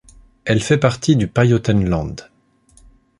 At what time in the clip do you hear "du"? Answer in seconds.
1.15-1.27